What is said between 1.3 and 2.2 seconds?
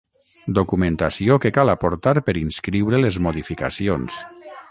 que cal aportar